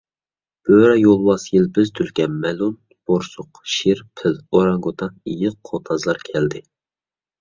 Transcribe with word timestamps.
بۆرە، 0.67 0.93
يولۋاس، 0.99 1.43
يىلپىز، 1.57 1.91
تۈلكە، 1.99 2.25
مولۇن، 2.37 2.73
بورسۇق، 3.11 3.61
شىر، 3.75 4.03
پىل، 4.23 4.41
ئورانگوتان، 4.49 5.15
ئېيىق، 5.33 5.61
قوتازلار 5.71 6.23
كەلدى. 6.31 6.65